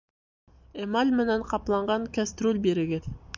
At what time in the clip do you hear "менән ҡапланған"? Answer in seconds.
1.19-2.09